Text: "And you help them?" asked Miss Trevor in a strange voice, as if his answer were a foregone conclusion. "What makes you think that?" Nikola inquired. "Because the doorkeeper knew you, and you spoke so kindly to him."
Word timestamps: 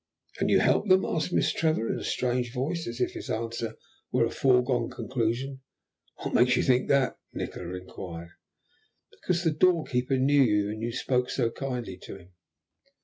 "And 0.39 0.49
you 0.49 0.61
help 0.61 0.89
them?" 0.89 1.05
asked 1.05 1.31
Miss 1.31 1.53
Trevor 1.53 1.87
in 1.93 1.99
a 1.99 2.03
strange 2.03 2.51
voice, 2.51 2.87
as 2.87 2.99
if 2.99 3.11
his 3.11 3.29
answer 3.29 3.75
were 4.11 4.25
a 4.25 4.31
foregone 4.31 4.89
conclusion. 4.89 5.61
"What 6.23 6.33
makes 6.33 6.57
you 6.57 6.63
think 6.63 6.87
that?" 6.87 7.17
Nikola 7.33 7.75
inquired. 7.75 8.31
"Because 9.11 9.43
the 9.43 9.51
doorkeeper 9.51 10.17
knew 10.17 10.41
you, 10.41 10.71
and 10.71 10.81
you 10.81 10.91
spoke 10.91 11.29
so 11.29 11.51
kindly 11.51 11.97
to 11.97 12.15
him." 12.17 12.31